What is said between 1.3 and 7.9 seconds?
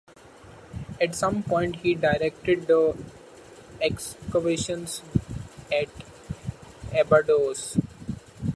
point he directed the excavations at Abydos.